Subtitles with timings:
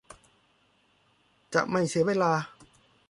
[1.53, 2.33] จะไม่เสียเวลา